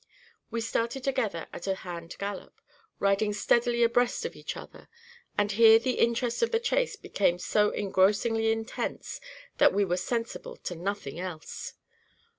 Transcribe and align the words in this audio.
We 0.49 0.61
started 0.61 1.03
together 1.03 1.45
at 1.53 1.67
a 1.67 1.75
hand 1.75 2.15
gallop, 2.17 2.59
riding 2.97 3.33
steadily 3.33 3.83
abreast 3.83 4.25
of 4.25 4.35
each 4.35 4.57
other, 4.57 4.89
and 5.37 5.51
here 5.51 5.77
the 5.77 5.99
interest 5.99 6.41
of 6.41 6.49
the 6.49 6.59
chase 6.59 6.95
became 6.95 7.37
so 7.37 7.69
engrossingly 7.69 8.51
intense, 8.51 9.21
that 9.59 9.75
we 9.75 9.85
were 9.85 9.97
sensible 9.97 10.55
to 10.57 10.75
nothing 10.75 11.19
else. 11.19 11.75